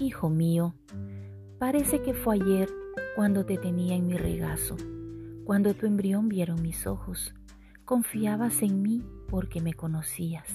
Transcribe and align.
Hijo 0.00 0.28
mío, 0.28 0.74
parece 1.60 2.02
que 2.02 2.14
fue 2.14 2.34
ayer 2.34 2.68
cuando 3.14 3.46
te 3.46 3.58
tenía 3.58 3.94
en 3.94 4.08
mi 4.08 4.16
regazo, 4.16 4.76
cuando 5.44 5.72
tu 5.74 5.86
embrión 5.86 6.28
vieron 6.28 6.60
mis 6.62 6.88
ojos. 6.88 7.32
Confiabas 7.84 8.62
en 8.62 8.82
mí 8.82 9.04
porque 9.28 9.60
me 9.60 9.72
conocías. 9.72 10.48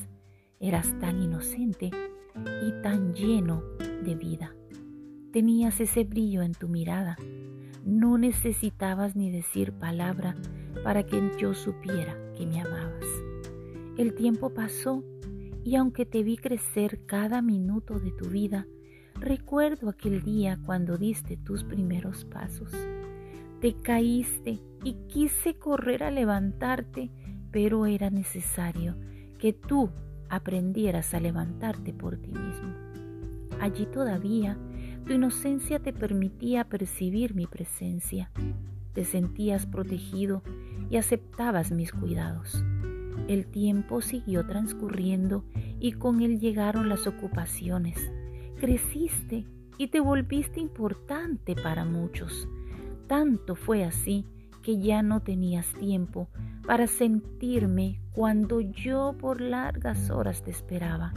Eras 0.60 0.94
tan 1.00 1.24
inocente 1.24 1.90
y 2.36 2.82
tan 2.82 3.14
lleno 3.14 3.64
de 4.04 4.16
vida. 4.16 4.54
Tenías 5.32 5.80
ese 5.80 6.04
brillo 6.04 6.42
en 6.42 6.52
tu 6.52 6.68
mirada. 6.68 7.16
No 7.86 8.18
necesitabas 8.18 9.16
ni 9.16 9.32
decir 9.32 9.72
palabra 9.72 10.36
para 10.84 11.06
que 11.06 11.32
yo 11.40 11.54
supiera 11.54 12.14
que 12.36 12.46
me 12.46 12.60
amabas. 12.60 13.06
El 13.98 14.16
tiempo 14.16 14.50
pasó 14.50 15.02
y 15.64 15.78
aunque 15.78 16.06
te 16.06 16.24
vi 16.24 16.36
crecer 16.36 17.06
cada 17.06 17.42
minuto 17.42 18.00
de 18.00 18.12
tu 18.12 18.26
vida, 18.26 18.68
recuerdo 19.20 19.90
aquel 19.90 20.24
día 20.24 20.60
cuando 20.66 20.98
diste 20.98 21.38
tus 21.38 21.64
primeros 21.64 22.26
pasos. 22.26 22.72
Te 23.62 23.74
caíste 23.74 24.60
y 24.84 24.94
quise 25.08 25.56
correr 25.56 26.04
a 26.04 26.12
levantarte, 26.12 27.12
pero 27.52 27.86
era 27.86 28.10
necesario 28.10 28.96
que 29.38 29.54
tú 29.54 29.90
aprendieras 30.30 31.14
a 31.14 31.20
levantarte 31.20 31.94
por 31.94 32.18
ti 32.18 32.32
mismo. 32.32 32.74
Allí 33.60 33.86
todavía 33.86 34.58
tu 35.06 35.14
inocencia 35.14 35.80
te 35.80 35.92
permitía 35.92 36.66
percibir 36.66 37.36
mi 37.36 37.48
presencia. 37.48 38.32
Te 38.94 39.04
sentías 39.04 39.66
protegido 39.66 40.44
y 40.90 40.98
aceptabas 40.98 41.72
mis 41.72 41.92
cuidados. 41.92 42.64
El 43.28 43.46
tiempo 43.48 44.02
siguió 44.02 44.46
transcurriendo 44.46 45.44
y 45.80 45.94
con 45.94 46.22
él 46.22 46.40
llegaron 46.40 46.90
las 46.90 47.06
ocupaciones. 47.08 48.12
Creciste 48.60 49.46
y 49.78 49.88
te 49.88 50.02
volviste 50.02 50.60
importante 50.60 51.56
para 51.56 51.86
muchos. 51.86 52.50
Tanto 53.08 53.56
fue 53.56 53.86
así 53.86 54.26
que 54.62 54.82
ya 54.82 55.02
no 55.02 55.22
tenías 55.22 55.72
tiempo 55.76 56.28
para 56.68 56.88
sentirme 56.88 58.02
cuando 58.12 58.60
yo 58.60 59.16
por 59.18 59.40
largas 59.40 60.10
horas 60.10 60.44
te 60.44 60.52
esperaba. 60.52 61.14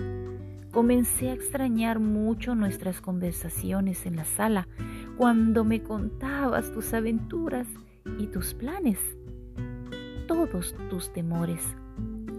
Comencé 0.70 1.30
a 1.30 1.32
extrañar 1.34 1.98
mucho 1.98 2.54
nuestras 2.54 3.00
conversaciones 3.00 4.06
en 4.06 4.14
la 4.14 4.24
sala 4.24 4.68
cuando 5.16 5.64
me 5.64 5.82
contabas 5.82 6.70
tus 6.70 6.94
aventuras 6.94 7.66
y 8.20 8.28
tus 8.28 8.54
planes, 8.54 9.00
todos 10.28 10.76
tus 10.88 11.12
temores, 11.12 11.60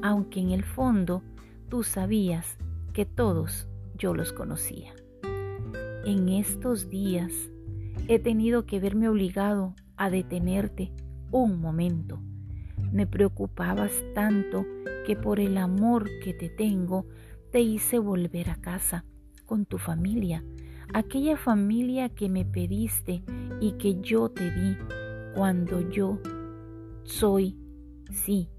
aunque 0.01 0.39
en 0.39 0.51
el 0.51 0.63
fondo 0.63 1.23
tú 1.67 1.83
sabías 1.83 2.57
que 2.93 3.05
todos 3.05 3.67
yo 3.97 4.13
los 4.13 4.33
conocía. 4.33 4.93
En 6.05 6.29
estos 6.29 6.89
días 6.89 7.31
he 8.07 8.19
tenido 8.19 8.65
que 8.65 8.79
verme 8.79 9.07
obligado 9.07 9.75
a 9.95 10.09
detenerte 10.09 10.91
un 11.31 11.59
momento. 11.59 12.21
Me 12.91 13.07
preocupabas 13.07 13.91
tanto 14.13 14.65
que 15.05 15.15
por 15.15 15.39
el 15.39 15.57
amor 15.57 16.09
que 16.23 16.33
te 16.33 16.49
tengo 16.49 17.05
te 17.51 17.61
hice 17.61 17.99
volver 17.99 18.49
a 18.49 18.55
casa 18.55 19.05
con 19.45 19.65
tu 19.65 19.77
familia, 19.77 20.43
aquella 20.93 21.37
familia 21.37 22.09
que 22.09 22.29
me 22.29 22.45
pediste 22.45 23.23
y 23.61 23.73
que 23.73 24.01
yo 24.01 24.29
te 24.29 24.51
di 24.51 24.77
cuando 25.35 25.89
yo 25.89 26.19
soy, 27.03 27.57
sí, 28.11 28.49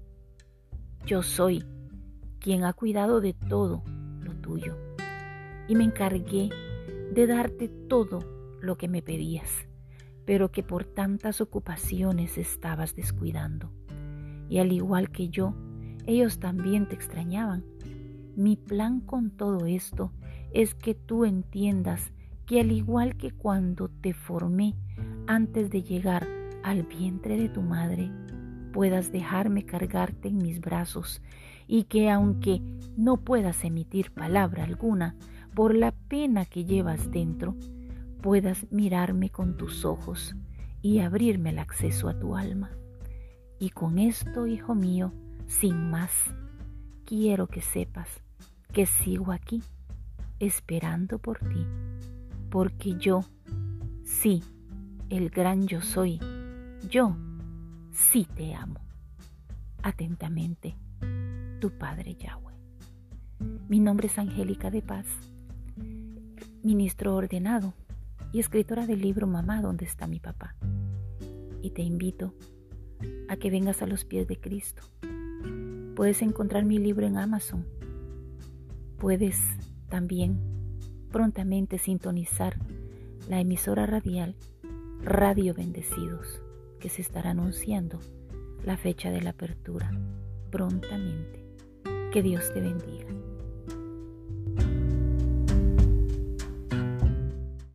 yo 1.05 1.21
soy 1.21 1.63
quien 2.39 2.63
ha 2.63 2.73
cuidado 2.73 3.21
de 3.21 3.33
todo 3.33 3.83
lo 4.21 4.33
tuyo. 4.35 4.84
Y 5.67 5.75
me 5.75 5.83
encargué 5.83 6.49
de 7.13 7.27
darte 7.27 7.67
todo 7.67 8.19
lo 8.61 8.77
que 8.77 8.87
me 8.87 9.01
pedías, 9.01 9.67
pero 10.25 10.51
que 10.51 10.63
por 10.63 10.85
tantas 10.85 11.41
ocupaciones 11.41 12.37
estabas 12.37 12.95
descuidando. 12.95 13.71
Y 14.49 14.59
al 14.59 14.71
igual 14.71 15.09
que 15.09 15.29
yo, 15.29 15.55
ellos 16.05 16.39
también 16.39 16.87
te 16.87 16.95
extrañaban. 16.95 17.63
Mi 18.35 18.57
plan 18.57 18.99
con 18.99 19.31
todo 19.31 19.65
esto 19.65 20.11
es 20.53 20.75
que 20.75 20.93
tú 20.93 21.25
entiendas 21.25 22.11
que 22.45 22.59
al 22.59 22.71
igual 22.71 23.17
que 23.17 23.31
cuando 23.31 23.89
te 23.89 24.13
formé 24.13 24.75
antes 25.27 25.69
de 25.69 25.81
llegar 25.81 26.27
al 26.63 26.83
vientre 26.83 27.37
de 27.37 27.49
tu 27.49 27.61
madre, 27.61 28.11
puedas 28.71 29.11
dejarme 29.11 29.65
cargarte 29.65 30.27
en 30.27 30.37
mis 30.37 30.59
brazos 30.59 31.21
y 31.67 31.83
que 31.83 32.09
aunque 32.11 32.61
no 32.97 33.17
puedas 33.17 33.63
emitir 33.63 34.11
palabra 34.11 34.63
alguna 34.63 35.15
por 35.55 35.73
la 35.73 35.91
pena 35.91 36.45
que 36.45 36.65
llevas 36.65 37.09
dentro, 37.11 37.55
puedas 38.21 38.69
mirarme 38.71 39.29
con 39.29 39.55
tus 39.55 39.85
ojos 39.85 40.35
y 40.81 40.99
abrirme 40.99 41.51
el 41.51 41.59
acceso 41.59 42.09
a 42.09 42.19
tu 42.19 42.35
alma. 42.35 42.71
Y 43.57 43.69
con 43.69 43.97
esto, 43.97 44.47
hijo 44.47 44.75
mío, 44.75 45.13
sin 45.47 45.89
más, 45.89 46.11
quiero 47.05 47.47
que 47.47 47.61
sepas 47.61 48.09
que 48.73 48.85
sigo 48.85 49.31
aquí, 49.31 49.63
esperando 50.39 51.19
por 51.19 51.39
ti, 51.39 51.65
porque 52.49 52.95
yo, 52.99 53.21
sí, 54.03 54.43
el 55.09 55.29
gran 55.29 55.67
yo 55.67 55.79
soy, 55.79 56.19
yo 56.89 57.15
sí 57.93 58.27
te 58.35 58.53
amo. 58.53 58.81
Atentamente, 59.81 60.75
tu 61.61 61.71
Padre 61.77 62.15
Yahweh. 62.15 62.55
Mi 63.69 63.79
nombre 63.79 64.07
es 64.07 64.17
Angélica 64.17 64.69
de 64.69 64.81
Paz, 64.81 65.05
ministro 66.65 67.15
ordenado 67.15 67.75
y 68.33 68.39
escritora 68.39 68.87
del 68.87 68.99
libro 68.99 69.27
Mamá, 69.27 69.61
donde 69.61 69.85
está 69.85 70.07
mi 70.07 70.19
papá. 70.19 70.55
Y 71.61 71.69
te 71.69 71.83
invito 71.83 72.33
a 73.29 73.37
que 73.37 73.51
vengas 73.51 73.83
a 73.83 73.87
los 73.87 74.03
pies 74.03 74.27
de 74.27 74.39
Cristo. 74.39 74.81
Puedes 75.95 76.23
encontrar 76.23 76.65
mi 76.65 76.79
libro 76.79 77.05
en 77.05 77.17
Amazon. 77.17 77.67
Puedes 78.97 79.39
también 79.89 80.41
prontamente 81.11 81.77
sintonizar 81.77 82.57
la 83.29 83.39
emisora 83.39 83.85
radial 83.85 84.35
Radio 85.03 85.53
Bendecidos, 85.53 86.41
que 86.79 86.89
se 86.89 87.03
estará 87.03 87.29
anunciando 87.29 87.99
la 88.65 88.75
fecha 88.75 89.11
de 89.11 89.21
la 89.21 89.29
apertura 89.29 89.91
prontamente. 90.49 91.45
Que 92.11 92.23
Dios 92.23 92.51
te 92.53 92.59
bendiga. 92.59 93.24